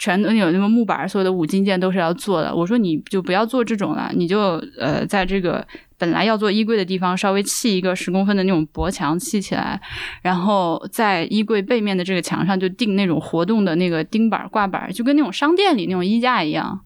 [0.00, 2.52] 全都有那个木板，所有的五金件都是要做的。
[2.56, 5.64] 我说你就不要做这种了，你就呃在这个
[5.98, 9.78] 本来要做衣柜的地方稍微砌一个十公分的那种薄墙砌起来，
[10.22, 16.80] 然后在衣柜背面的这个墙上就钉那种活动的那个钉板挂板，就跟那种商店里那种衣架一样。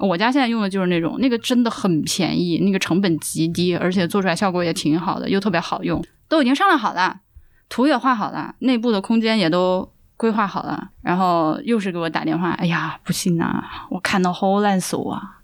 [0.00, 7.20] 我家现在用的就是那种，那个真的很便宜，那个成本极低，而且做出来效果也挺好的，又特别好用，都已经商量好了，
[7.68, 15.40] 图也画好了，内部的空间也都规划好了，然后又是给我打电话，哎呀，不行啊，我看到好难受啊。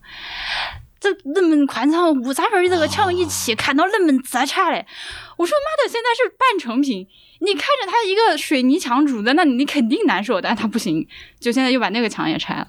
[0.99, 4.87] 这那么宽敞屋咋边这个墙一砌，看到那么杂差嘞！
[5.37, 7.07] 我说妈的，现在是半成品，
[7.41, 11.07] 你看着它一个水泥墙主在那里，你肯定难受，但它不行，
[11.41, 12.67] 就现在又把那个墙也拆了，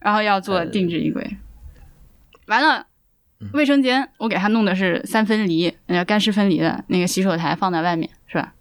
[0.00, 1.36] 然后要做定制衣柜，
[2.46, 2.86] 完了。
[3.52, 8.52] 卫生间我给他弄的是三分离，呃，干湿分离的那个洗手台放在外面是吧？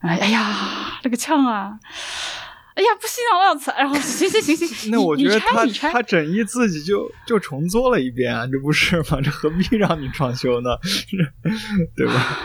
[0.00, 1.78] 哎呀，这个呛啊！
[2.74, 3.72] 哎呀，不行啊，我要擦。
[3.76, 9.20] 然后行行行行， 那我你觉得他他整一自己就就重做了一遍啊，这不是吗？
[9.22, 10.70] 这何必让你装修呢？
[11.96, 12.38] 对吧？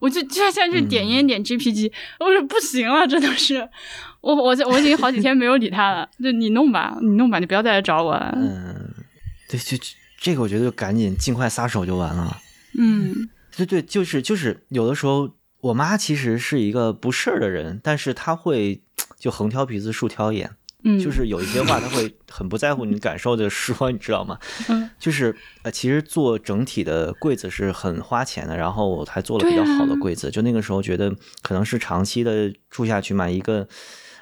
[0.00, 3.66] 我就就现在去点烟点 GPG，、我说不行了，真的是，
[4.20, 8.32] 我我我已经好几天没有理他了， 就你弄吧，你弄吧，你不要再来找我了。
[8.36, 8.92] 嗯，
[9.48, 9.84] 对，就就
[10.20, 12.36] 这个我觉得就赶紧尽快撒手就完了。
[12.78, 13.14] 嗯
[13.56, 15.30] 对对，就是就是有的时候，
[15.62, 18.82] 我妈其实是一个不事儿的人，但是她会
[19.18, 20.50] 就横挑鼻子竖挑眼，
[20.84, 24.38] 嗯，就是有一些话她会很不在乎你感受的说，你知道吗？
[24.68, 33.66] 嗯就是呃，其实做整体的柜子是很花钱的，然后我还做了比较好的柜子，就那个时候觉得可能是长期的住下去买一个，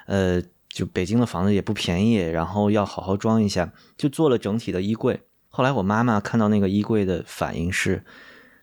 [0.05, 5.21] 呃，就北京的房子也不便宜，然后要好好装一下，就做了整体的衣柜。
[5.49, 8.03] 后来我妈妈看到那个衣柜的反应是，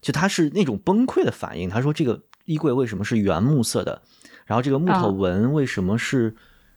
[0.01, 1.69] 就她是那种崩溃的反应。
[1.69, 4.01] 她说这个衣柜为什么是原木色的？
[4.47, 6.35] 然后这个木头纹为什么是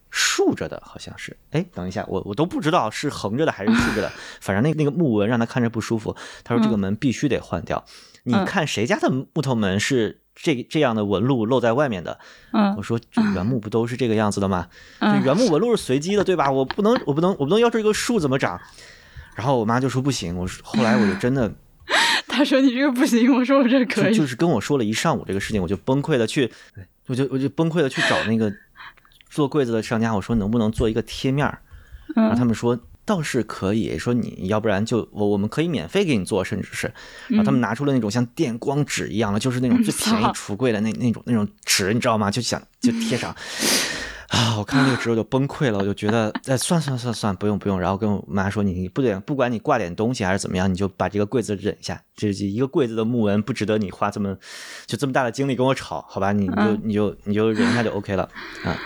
[0.10, 0.84] 竖着的？
[0.86, 4.12] 好像是，哎，等一下，我我都不知道是横着的还是竖着的。
[4.42, 6.14] 反正那那个木纹让他看着不舒服。
[6.44, 7.84] 他说这个门必须得换掉。
[8.24, 12.20] 你看谁家的木头门是这这样的纹路露在外面的？
[12.52, 13.00] 嗯，我说
[13.34, 14.68] 原木不都是这个样子的吗？
[15.24, 16.52] 原木纹路是随机的，对吧？
[16.52, 18.60] 我不能我不能我不能要求这个树怎么长。
[19.34, 20.38] 然后我妈就说不行。
[20.38, 21.52] 我说后来我就真的，
[22.28, 26.52] 他说你这个不行，我说我这可以，就是跟我说了一上午这个事情，我就崩溃的去。
[27.08, 28.54] 我就我就崩溃的去找那个
[29.30, 31.60] 做柜子的商家，我说能不能做一个贴面儿？
[32.16, 36.94] 然后他们说倒是可以，说你要不然就我我们可以免费给你做，甚至是，
[37.28, 42.32] 然后他们拿出了那种像电光纸一样的，就是那种最便宜橱柜的那那种那种纸，你知道吗？
[42.32, 43.36] 就想就贴上。
[44.32, 44.56] 啊！
[44.58, 47.78] 我看那个之后就崩溃了，我就觉得，哎，算算算算，不用不用。
[47.78, 52.02] 然后跟我妈说，你不得，不管你挂点东西还是怎么样，你就把这个柜子忍一下。
[52.16, 54.38] 这一个柜子的木纹不值得你花这么
[54.86, 56.32] 就这么大的精力跟我吵，好吧？
[56.32, 58.24] 你就你就你就忍一下就 OK 了
[58.64, 58.78] 啊。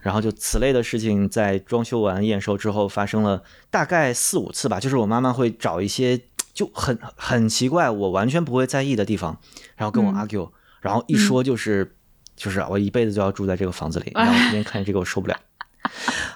[0.00, 6.20] 然后就此类的事情在装修完验收之后发生了大概四五次吧，就是我妈妈会找一些
[6.52, 9.38] 就很很奇怪，我完全不会在意的地方，
[9.76, 11.94] 然后跟我 argue，然后一说就是。
[12.38, 15.36] 就是我一辈子就要住在这个房子里， 然后天天看见这个我受不了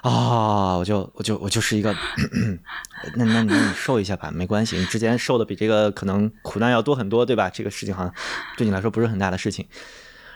[0.03, 0.77] 啊！
[0.77, 1.95] 我就我就我就是一个，
[3.17, 7.49] 那那那你受一下吧，没关系，你之前受的比这个可能苦难要多很多，对吧？
[7.49, 8.13] 这个事情好像
[8.57, 9.67] 对你来说不是很大的事情。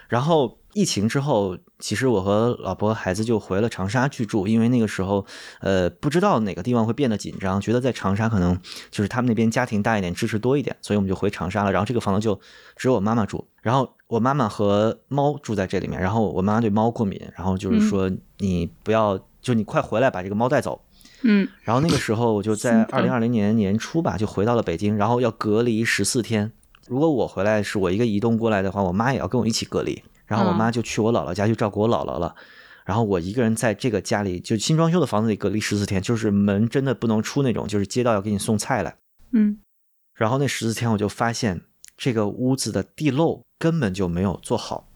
[0.08, 5.24] 然后疫情之后，其实我和老婆孩子就回了长沙去住，因为那个时候
[5.60, 8.58] 呃不知道哪个地方会变得紧张，觉得在长沙可能
[8.90, 11.72] 就是他们那边家庭大一点，支持多一点，所以我们就回长沙了。
[11.72, 12.38] 然后这个房子就
[12.76, 13.90] 只有我妈妈住，然后。
[14.08, 18.08] 我妈妈和猫住在这里面，然后我妈妈对猫过敏，然后就是说
[18.38, 20.80] 你不要，就你快回来把这个猫带走。
[21.22, 26.52] 嗯，然后那个时候我就在二零二零年年初吧，就回到了北京，然后要隔离十四天。
[26.86, 30.00] 如果我回来是我一个移动过来的话，我妈也要跟我一起隔离。
[30.26, 32.34] 然后我妈就去我姥姥家去照顾我姥姥了，
[32.84, 38.96] 然后我一个人在这个家里，就新装修的房子里隔离十四天，就是门真的不能出那种，就是街道要给你送菜来。
[39.32, 39.58] 嗯，
[40.14, 41.62] 然后那十四天我就发现
[41.96, 43.42] 这个屋子的地漏。
[43.58, 44.86] 根本就没有做好，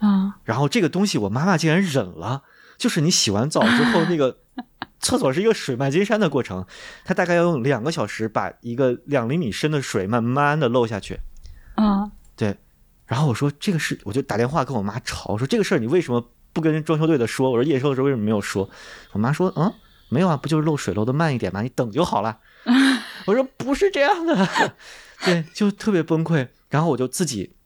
[0.00, 0.40] 啊！
[0.42, 2.42] 然后这个东西我妈妈竟然忍了，
[2.76, 4.36] 就是你洗完澡之后， 那个
[4.98, 6.66] 厕所是一个水漫金山的过程，
[7.04, 11.20] 她大概要用两个小时把一个两厘米深的水慢慢的漏下去，
[11.76, 12.56] 啊，对。
[13.10, 17.50] 然后我说这个事，我就打电话跟我妈吵，我说这个事儿你为什么不跟装修队的说？
[17.50, 18.70] 我说验收的时候为什么没有说？
[19.10, 19.74] 我妈说，嗯，
[20.08, 21.60] 没有啊，不就是漏水漏的慢一点嘛？
[21.60, 22.38] 你等就好了。
[23.26, 24.48] 我说不是这样的，
[25.24, 26.46] 对，就特别崩溃。
[26.68, 27.56] 然后我就自己。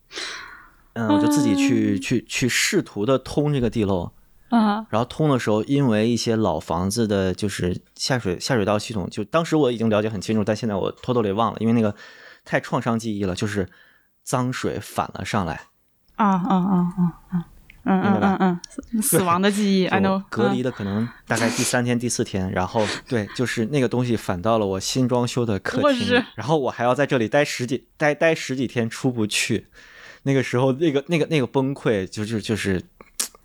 [0.94, 4.12] 嗯，我就自己去去去试图的通这个地漏，
[4.48, 11.92] 啊，然后通的时候，因为一些老房子的，就是下水下水道系统，就当时我已经了解很清楚，但现在我偷偷的忘了，因为那个
[12.44, 13.68] 太创伤记忆了，就是
[14.24, 15.60] 脏水反了上来，
[16.16, 17.46] 啊啊啊啊啊，
[17.84, 18.60] 嗯嗯嗯
[18.94, 29.68] 嗯，死亡的记忆，I know，隔离的可能大概第三天第四天，然后对，就是那个东西反到了我新装修的客厅，然后我还要在这里待十几待待十几天出不去。
[30.26, 32.82] 那个时候，那个、那个、那个崩溃，就是就是，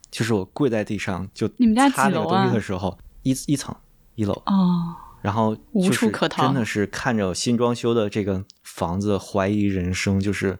[0.10, 2.50] 就是我跪在地上就你们家几楼啊？
[2.54, 3.76] 的时候，一一层
[4.16, 10.58] 一楼哦，然后无处可逃，真的是看着新装修的这个房子怀疑人生，就是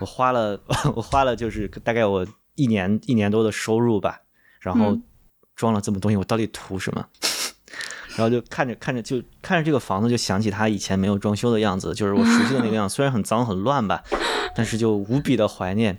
[0.00, 0.60] 我花了
[0.96, 4.20] 我花了就是大概我一年一年多的收入吧，
[4.60, 4.98] 然后
[5.54, 7.06] 装了这么东西，我到底图什么？
[8.16, 14.02] 然后就看着看着就看着这个房子，就想起他以前没有装修的样子，就是我熟悉的那个样， 虽然很脏很乱吧。
[14.56, 15.96] 但是就无比的怀念，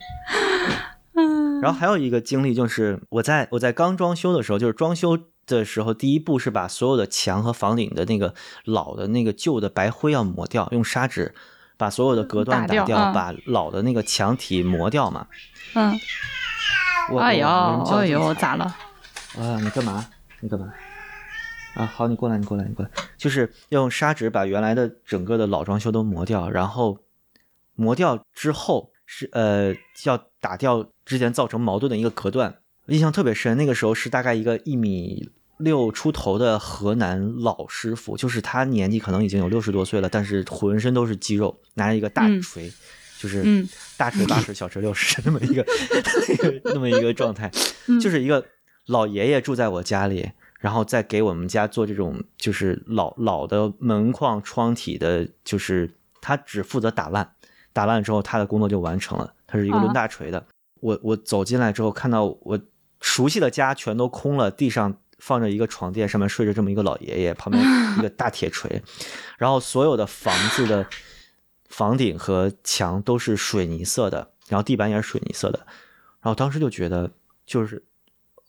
[1.61, 5.17] 然后还有一个经历就是我在我在刚装修的时候，就是装修
[5.57, 8.33] 的时候，第一步是把所有的墙和房顶的那个
[8.65, 11.33] 老的那个旧的白灰要磨掉，用砂纸
[11.77, 15.27] 把所有的隔断打掉，把老的那个墙体磨掉嘛。
[15.75, 15.99] 嗯。
[17.19, 18.65] 哎呦哎呦，咋了？
[19.37, 20.05] 啊，你干嘛？
[20.41, 20.73] 你干嘛？
[21.75, 26.99] 啊，好，你过来，你过来，你过来，就是要用砂纸把原来的整个的老装修都磨掉，然后。
[27.75, 32.53] 磨掉之后是呃要打掉之前造成矛盾的一个隔断，
[32.87, 33.55] 印象特别深。
[33.55, 35.29] 那个时候是大概一个一米
[35.59, 42.71] 六出头的河南老师傅，就是他年纪可能已经有六十多岁了，但是浑身都是肌肉，拿着一个大锤，
[43.19, 43.67] 就是
[43.97, 45.65] 大锤八十，小锤六十那么一个
[46.73, 47.51] 那么一个状态，
[48.01, 48.43] 就是一个
[48.87, 57.33] 老爷爷住在我家里，然后再给我们家做这种就是老老的门框窗体的，就是他只负责打烂。
[57.71, 59.33] 打烂之后，他的工作就完成了。
[59.45, 60.43] 他是一个抡大锤的。
[60.81, 62.59] 我我走进来之后，看到我
[62.99, 67.63] 熟悉的家全都空了，地上放着一个床垫，上面睡着这么一个老爷爷，旁边
[67.99, 68.81] 一个大铁锤，
[69.37, 70.87] 然后所有的房子的
[71.69, 75.59] 房顶和墙都是水泥色的，然后地板也是水泥色的，
[76.21, 77.11] 然后当时就觉得
[77.45, 77.83] 就是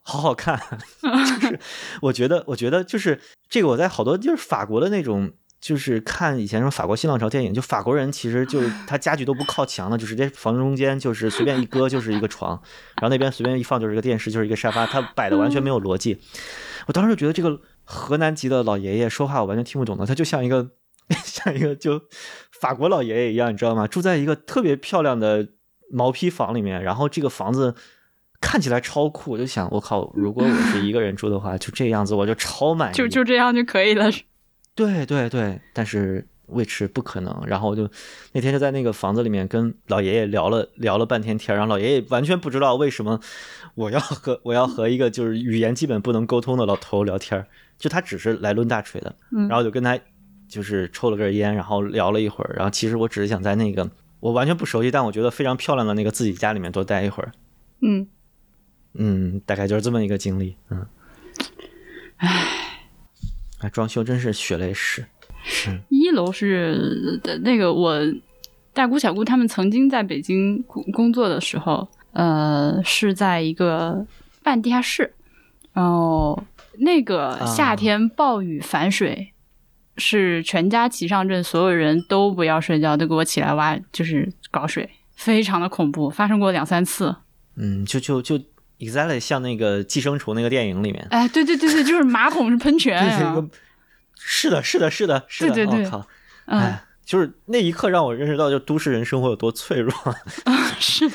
[0.03, 0.61] 好好看，
[1.03, 1.61] 就是
[2.03, 5.33] 我觉得我觉得就是这个我在好多就是法国的那种。
[5.61, 12.53] 就是看以前什么法国新浪潮电影，就法国人其实就是他家具都不靠墙的，就直接房中间就是随便一搁就是一个床，
[12.97, 16.19] 然后那边随便一放就是一个电视，就是一个沙发，他摆的完全没有逻辑。
[16.87, 20.71] 我当时就觉得这个河南籍的老爷爷说话我完全听不懂的，他就像一个
[21.25, 22.01] 像一个就
[22.59, 23.87] 法国老爷爷一样，你知道吗？
[23.87, 25.47] 住在一个特别漂亮的
[25.93, 27.75] 毛坯房里面，然后这个房子
[28.41, 34.11] 看起来超酷，我就想我靠，如果我是一个人住的话，就这样子我就超满意，就就这样就可以了。
[34.75, 37.43] 对对对，但是维持不可能。
[37.47, 37.89] 然后我就
[38.33, 43.21] 那天就在那个房子里面跟老爷爷聊了聊了半天天，然后老爷爷完全不知道为什么
[43.75, 47.45] 我要和我要和一个就是语言基本不能沟通的老头聊天，
[47.79, 49.15] 就他只是来抡大锤的。
[49.49, 49.99] 然后就跟他
[50.49, 52.55] 就是抽了根烟，然后聊了一会儿。
[52.57, 53.89] 然后其实我只是想在那个
[54.21, 57.33] 我完全不熟悉，但我觉得非常漂亮的那个自己家里面多待一会儿。
[57.83, 58.07] 嗯
[58.95, 60.57] 嗯，大概就是这么一个经历。
[60.71, 60.87] 嗯，
[62.17, 62.60] 唉。
[63.61, 65.05] 哎，装修真是血泪史。
[65.89, 67.99] 一楼是的那个我
[68.73, 74.07] 大姑小姑他们曾经在北京工工作的时候，呃，是在一个
[74.43, 75.15] 半地下室。
[75.73, 76.43] 然后
[76.79, 79.33] 那个夏天暴雨反水，
[79.97, 87.15] 是全家齐上阵，所有人都不要睡觉，都给我起来挖，就是搞水，非常的恐怖，发生过两三次。
[87.57, 88.41] 嗯，就就就。
[88.81, 93.47] Exactly 像那个寄生虫那个电影里面，哎，对对对对，就是马桶是喷泉啊，
[94.17, 96.07] 是的，是的，是的，是的，我靠，
[96.47, 99.93] 哎，就是那一刻让我认识到，就都市人生活有多脆弱。
[100.45, 101.09] 啊，是，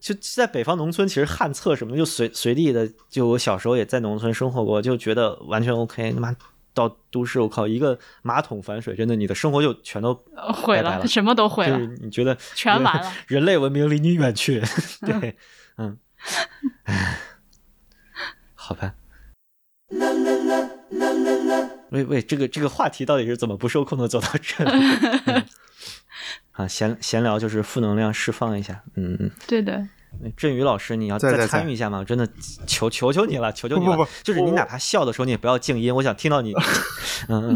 [0.00, 6.12] 就在北方农村，其实旱厕什么的就随随地的，就我小时候也在农村生活过，就觉得完全 OK。
[6.12, 6.34] 他妈
[6.74, 10.14] 到都市，我靠，一个马桶反水，真的你的生活就全都
[10.54, 14.60] 毁了，什么都毁了，你觉得全完了，人类文明离你远去，
[15.06, 15.36] 对，
[15.78, 15.96] 嗯。
[16.84, 17.18] 唉，
[18.54, 18.94] 好吧。
[21.90, 24.64] 喂喂，这个这个话题到底是怎么不受控的走到这？
[26.52, 28.82] 啊，闲闲聊就是负能量释放一下。
[28.96, 29.86] 嗯嗯，对的。
[30.34, 32.02] 振宇老师，你要再参与一下吗？
[32.02, 32.26] 真的
[32.66, 34.08] 求求求你了，求求你了！
[34.24, 36.54] 就是你哪怕笑的时候，你也不要静音，我想听到你。
[37.28, 37.54] 嗯，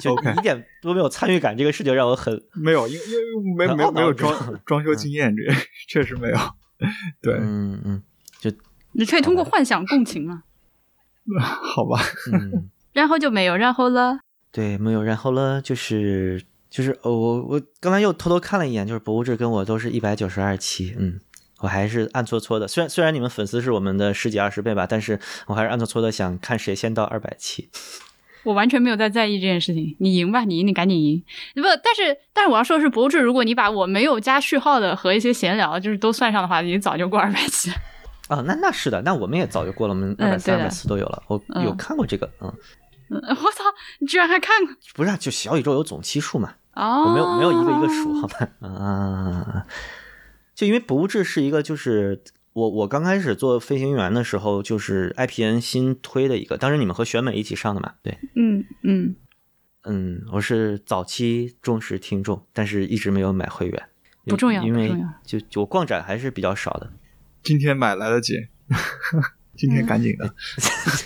[0.00, 5.42] 就一点都没有参与感，这个事情让我很没有，因因为没没没有装装修经验，这
[5.86, 6.36] 确实没有。
[7.22, 8.02] 对，嗯嗯，
[8.40, 8.50] 就
[8.92, 10.42] 你可以通过幻想共情嘛？
[11.40, 12.00] 好吧，
[12.32, 14.18] 嗯， 然后就没有然后了。
[14.52, 21.20] 对，没有然后了，就是就是我我刚才又偷偷看了一眼，就是博物志跟我都是一百九十二期，嗯，
[21.58, 22.68] 我还是暗搓搓的。
[22.68, 27.68] 虽然虽然你们粉丝是我们的十几二十倍吧，但是我还是暗搓搓的想看谁先到二百期。
[28.46, 31.20] 我完全没有在在意这件事情，你赢吧，你赢，你赶紧赢。
[31.56, 37.72] 不，但是但是我要说的是，博主，如果你把我没有加序号的和一些闲聊，就是都算上的话，你早就过二百期。
[38.30, 41.20] 啊，那那是的，那我们也早就过了，我们二百三、二百四都有了。
[41.26, 42.54] 我有看过这个，嗯。
[43.10, 43.64] 我操，
[43.98, 44.74] 你居然还看过？
[44.94, 46.54] 不是，就小宇宙有总期数嘛？
[46.74, 47.04] 哦。
[47.06, 48.48] 我没有没有一个一个数，好吧？
[48.60, 49.66] 啊，
[50.54, 52.22] 就因为博物志是一个就是。
[52.56, 57.92] 我我刚开始做飞行员的时候，就是 IPN 新推的一个，当时你们和选美一起上的嘛？
[58.02, 59.14] 对，嗯嗯
[59.82, 63.88] 嗯，我是早期忠实听众，但是一直没有买会员，
[64.24, 64.90] 不重要，因为
[65.22, 66.90] 就就我逛展还是比较少的。
[67.42, 68.32] 今天买来得及，
[69.54, 70.34] 今天赶紧的，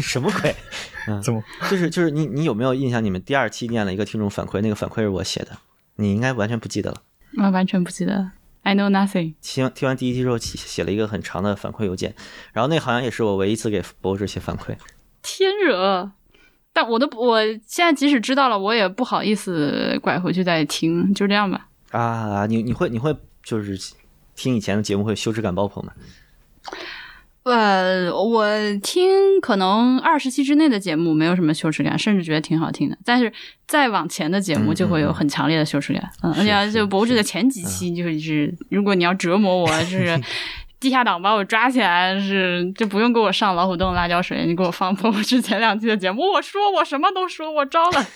[0.00, 0.54] 什么鬼？
[1.20, 1.42] 怎么？
[1.68, 3.02] 就是就是你你有没有印象？
[3.02, 5.58] 你们第二期念了一个听众反馈，那个反馈是我写的，
[5.96, 7.02] 你应该完全不记得了。
[7.38, 8.30] 啊，完全不记得。
[8.62, 9.34] I know nothing。
[9.40, 12.14] 听听完第一期之后，写写了一个很长的反馈邮件，
[12.52, 14.76] 然后那好像也是我唯一一次给博士写反馈。
[15.22, 16.10] 天惹！
[16.72, 21.68] 但我都我现在即使知道了，我也不好意思拐回去再听，就这样吧。
[21.90, 23.76] 啊，你你会你会就是
[24.36, 25.92] 听以前的节目会羞耻感爆棚吗？
[27.42, 28.46] 呃，我
[28.82, 32.96] 听可能二十期之内的节目没有什么羞耻感，甚至觉得挺好听的。
[33.04, 33.32] 但是
[33.66, 36.02] 再往前的节目就会有很强烈的羞耻感。
[36.22, 40.20] 嗯，而且就博主的前几期就是，如果你要折磨我，就是
[40.78, 48.06] 地下党把我抓起来，是就不用给我上老虎洞辣椒水，你给我放博主前两期的节目，我说我什么都说，我招了。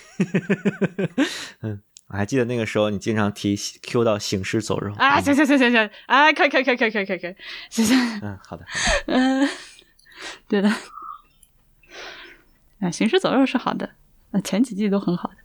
[1.63, 1.81] 嗯。
[2.07, 5.19] 我还记得那个时候，你经常提 Q 到行尸走肉啊！
[5.19, 7.35] 行行行行行，啊，可以可以可以可以可以可以
[7.69, 8.19] 行行。
[8.21, 9.13] 嗯，好的好的。
[9.13, 9.49] 嗯，
[10.47, 10.69] 对的。
[12.79, 13.95] 啊，行尸走肉是好的，
[14.31, 15.35] 啊，前几季都很好的。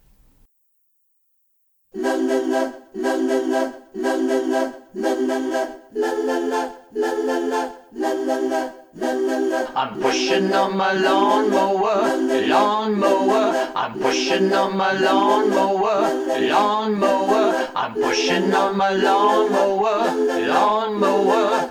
[8.92, 12.10] I'm pushing on my lawnmower,
[12.48, 13.54] lawnmower.
[13.72, 16.10] I'm pushing on my lawnmower,
[16.50, 17.54] lawnmower.
[17.76, 20.10] I'm pushing on my lawnmower,
[20.48, 21.70] lawnmower.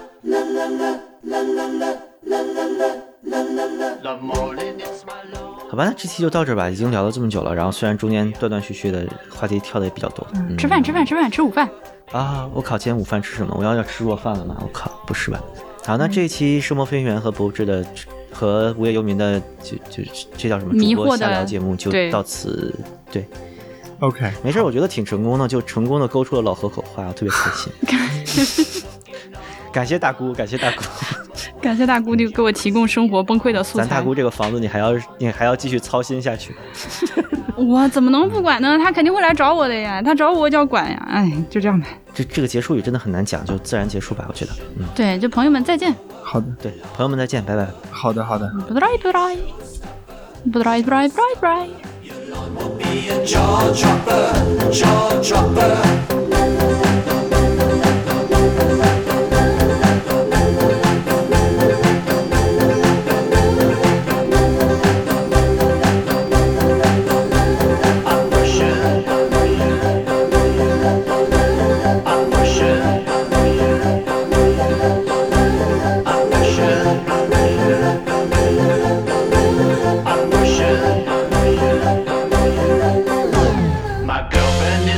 [4.02, 5.60] The morning it's my lawn.
[5.70, 11.70] 好吧，那这期就到这儿吧，已经聊了这么久了，然后虽然中间断断续续的话题跳的也比较多，嗯吃饭吃饭吃饭吃午饭。
[12.14, 13.54] 啊，我靠，今天午饭吃什么？
[13.60, 14.56] 我要要吃弱饭了吗？
[14.62, 15.40] 我靠，不是吧？
[15.90, 17.84] 好，那这一期生活飞行员和博志的
[18.32, 20.04] 和无业游民的就就
[20.38, 20.72] 这叫什么？
[20.72, 22.72] 迷惑的主播瞎聊节目就到此，
[23.12, 23.26] 对
[23.98, 28.84] ，OK，没事，我觉得挺成功的，就成功的勾出了老河口话，我特别开心。
[29.74, 30.84] 感谢大姑，感谢大姑，
[31.62, 33.86] 感谢大姑就给我提供生活崩溃的素材。
[33.86, 36.56] 咱大姑这个房子你还要你还要继续操心下去。
[37.56, 38.78] 我怎么能不管呢？
[38.78, 41.08] 他肯定会来找我的呀，他找我我就要管呀。
[41.10, 41.88] 哎，就这样吧。
[42.14, 44.52] 这这个结束语真的很难讲，就自然结束吧，我觉得。
[44.78, 45.94] 嗯，对，就朋友们再见。
[46.24, 47.68] 好的，对，朋友们再见，拜拜。
[47.92, 48.50] 好的，好的。
[48.68, 49.36] 不拜不拜
[50.52, 51.68] 不拜不拜不拜。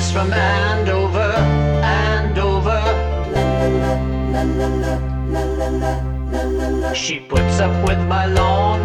[0.01, 1.31] Is from Andover,
[1.83, 2.81] Andover.
[6.95, 8.80] She puts up with my lawnmower,